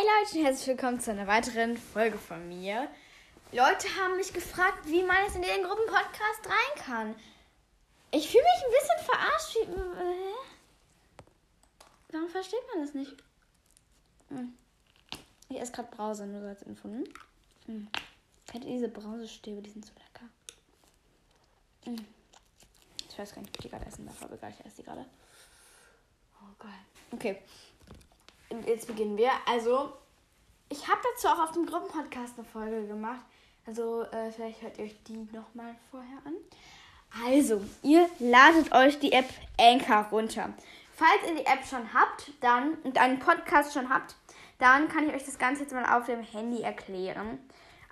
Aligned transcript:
Hey 0.00 0.08
Leute, 0.24 0.46
herzlich 0.46 0.68
willkommen 0.68 0.98
zu 0.98 1.10
einer 1.10 1.26
weiteren 1.26 1.76
Folge 1.76 2.16
von 2.16 2.48
mir. 2.48 2.88
Leute 3.52 3.86
haben 4.00 4.16
mich 4.16 4.32
gefragt, 4.32 4.86
wie 4.86 5.02
man 5.02 5.16
jetzt 5.26 5.36
in 5.36 5.42
den 5.42 5.62
Gruppenpodcast 5.62 6.46
rein 6.46 6.82
kann. 6.82 7.14
Ich 8.10 8.30
fühle 8.30 8.42
mich 8.42 8.64
ein 8.64 8.72
bisschen 8.80 9.04
verarscht. 9.04 9.56
Wie, 9.56 9.60
äh, 9.72 11.24
warum 12.12 12.30
versteht 12.30 12.62
man 12.72 12.82
das 12.82 12.94
nicht? 12.94 13.14
Hm. 14.30 14.54
Ich 15.50 15.60
esse 15.60 15.72
gerade 15.72 15.94
Brause, 15.94 16.26
nur 16.26 16.40
so 16.40 16.46
als 16.46 16.62
Info. 16.62 16.88
Hm? 16.88 17.04
Hm. 17.66 17.88
Kennt 18.46 18.64
ihr 18.64 18.72
diese 18.72 18.88
Brausestäbe? 18.88 19.60
Die 19.60 19.70
sind 19.70 19.84
so 19.84 19.92
lecker. 19.92 20.30
Hm. 21.84 22.06
Ich 23.06 23.18
weiß 23.18 23.34
gar 23.34 23.42
nicht, 23.42 23.50
ob 23.50 23.56
ich 23.58 23.64
die 23.64 23.68
gerade 23.68 23.84
essen 23.84 24.06
darf, 24.06 24.22
aber 24.22 24.36
egal, 24.36 24.54
ich 24.58 24.64
esse 24.64 24.76
die 24.76 24.84
gerade. 24.84 25.04
Oh, 26.40 26.54
geil. 26.58 26.72
Okay 27.10 27.42
jetzt 28.66 28.86
beginnen 28.86 29.16
wir. 29.16 29.30
Also, 29.46 29.92
ich 30.68 30.88
habe 30.88 31.00
dazu 31.12 31.28
auch 31.28 31.44
auf 31.44 31.52
dem 31.52 31.66
Gruppenpodcast 31.66 32.38
eine 32.38 32.46
Folge 32.46 32.86
gemacht. 32.86 33.20
Also, 33.66 34.02
äh, 34.02 34.30
vielleicht 34.30 34.62
hört 34.62 34.78
ihr 34.78 34.84
euch 34.84 35.02
die 35.04 35.28
nochmal 35.32 35.74
vorher 35.90 36.18
an. 36.24 36.34
Also, 37.24 37.62
ihr 37.82 38.08
ladet 38.18 38.72
euch 38.72 38.98
die 38.98 39.12
App 39.12 39.28
Anchor 39.58 40.06
runter. 40.12 40.50
Falls 40.94 41.28
ihr 41.28 41.36
die 41.36 41.46
App 41.46 41.64
schon 41.68 41.92
habt, 41.92 42.30
dann 42.40 42.74
und 42.84 42.98
einen 42.98 43.18
Podcast 43.18 43.72
schon 43.72 43.88
habt, 43.88 44.14
dann 44.58 44.88
kann 44.88 45.08
ich 45.08 45.14
euch 45.14 45.24
das 45.24 45.38
Ganze 45.38 45.62
jetzt 45.62 45.72
mal 45.72 45.98
auf 45.98 46.06
dem 46.06 46.22
Handy 46.22 46.62
erklären. 46.62 47.38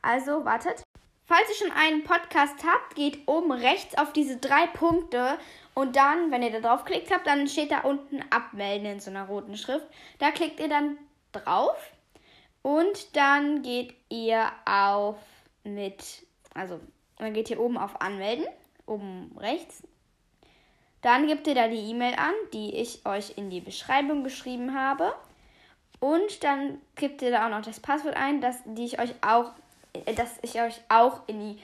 Also, 0.03 0.45
wartet. 0.45 0.83
Falls 1.29 1.51
ihr 1.51 1.67
schon 1.67 1.77
einen 1.77 2.05
Podcast 2.05 2.65
habt, 2.65 2.95
geht 2.95 3.29
oben 3.29 3.53
rechts 3.53 3.99
auf 3.99 4.15
diese 4.15 4.39
drei 4.39 4.67
Punkte 4.67 5.39
und 5.75 5.95
dann, 5.95 6.31
wenn 6.31 6.43
ihr 6.43 6.51
da 6.51 6.61
drauf 6.61 6.87
klickt 6.87 7.13
habt, 7.13 7.27
dann 7.27 7.47
steht 7.47 7.71
da 7.71 7.81
unten 7.81 8.23
Abmelden 8.31 8.87
in 8.87 9.01
so 9.01 9.11
einer 9.11 9.27
roten 9.27 9.55
Schrift. 9.59 9.87
Da 10.19 10.31
klickt 10.31 10.59
ihr 10.59 10.69
dann 10.69 10.97
drauf 11.33 11.77
und 12.63 13.15
dann 13.15 13.61
geht 13.61 13.95
ihr 14.09 14.51
auf 14.65 15.19
mit, 15.65 16.27
also 16.55 16.81
dann 17.19 17.35
geht 17.35 17.51
ihr 17.51 17.61
oben 17.61 17.77
auf 17.77 18.01
Anmelden, 18.01 18.47
oben 18.87 19.37
rechts. 19.39 19.83
Dann 21.03 21.27
gebt 21.27 21.47
ihr 21.47 21.55
da 21.55 21.69
die 21.69 21.91
E-Mail 21.91 22.15
an, 22.15 22.33
die 22.55 22.75
ich 22.75 23.05
euch 23.05 23.37
in 23.37 23.51
die 23.51 23.61
Beschreibung 23.61 24.25
geschrieben 24.25 24.75
habe. 24.75 25.15
Und 26.01 26.43
dann 26.43 26.81
gebt 26.97 27.21
ihr 27.21 27.31
da 27.31 27.45
auch 27.45 27.51
noch 27.51 27.63
das 27.63 27.81
Passwort 27.81 28.17
ein, 28.17 28.41
das, 28.41 28.57
die 28.65 28.87
ich 28.87 28.99
euch 28.99 29.13
auch, 29.21 29.53
das 30.17 30.39
ich 30.43 30.61
euch 30.61 30.81
auch 30.89 31.23
in 31.27 31.41
die, 31.41 31.63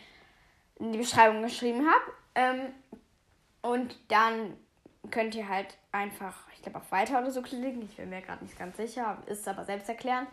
in 0.78 0.92
die 0.92 0.98
Beschreibung 0.98 1.42
geschrieben 1.42 1.86
habe. 1.86 2.12
Ähm, 2.34 2.74
und 3.62 3.96
dann 4.08 4.56
könnt 5.10 5.34
ihr 5.34 5.48
halt 5.48 5.76
einfach, 5.92 6.34
ich 6.54 6.62
glaube, 6.62 6.78
auf 6.78 6.90
Weiter 6.92 7.20
oder 7.20 7.30
so 7.30 7.42
klicken. 7.42 7.82
Ich 7.82 7.96
bin 7.96 8.10
mir 8.10 8.22
gerade 8.22 8.44
nicht 8.44 8.58
ganz 8.58 8.76
sicher, 8.76 9.18
ist 9.26 9.46
aber 9.48 9.64
selbsterklärend. 9.64 10.28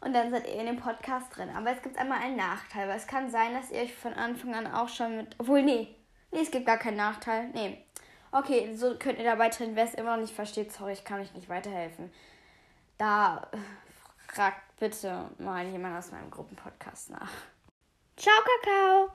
Und 0.00 0.12
dann 0.12 0.30
seid 0.30 0.46
ihr 0.46 0.60
in 0.60 0.66
dem 0.66 0.76
Podcast 0.76 1.34
drin. 1.34 1.48
Aber 1.50 1.70
es 1.70 1.82
gibt 1.82 1.98
einmal 1.98 2.20
einen 2.20 2.36
Nachteil, 2.36 2.88
weil 2.88 2.96
es 2.96 3.06
kann 3.06 3.30
sein, 3.30 3.54
dass 3.54 3.70
ihr 3.70 3.80
euch 3.80 3.94
von 3.94 4.12
Anfang 4.12 4.54
an 4.54 4.66
auch 4.66 4.88
schon 4.88 5.16
mit. 5.16 5.34
Obwohl, 5.38 5.62
nee. 5.62 5.88
Nee, 6.30 6.40
es 6.42 6.50
gibt 6.50 6.66
gar 6.66 6.76
keinen 6.76 6.98
Nachteil. 6.98 7.48
Nee. 7.54 7.82
Okay, 8.30 8.74
so 8.74 8.96
könnt 8.98 9.18
ihr 9.18 9.24
dabei 9.24 9.48
drin. 9.48 9.70
Wer 9.74 9.84
es 9.84 9.94
immer 9.94 10.14
noch 10.14 10.22
nicht 10.22 10.34
versteht, 10.34 10.72
sorry, 10.72 10.92
ich 10.92 11.04
kann 11.04 11.20
euch 11.20 11.32
nicht 11.34 11.48
weiterhelfen. 11.48 12.12
Da 12.98 13.48
äh, 13.52 13.56
fragt 14.36 14.76
bitte 14.78 15.30
mal 15.38 15.66
jemand 15.66 15.96
aus 15.96 16.12
meinem 16.12 16.30
Gruppenpodcast 16.30 17.08
nach. 17.10 17.32
Ciao, 18.18 18.36
Kakao! 18.44 19.04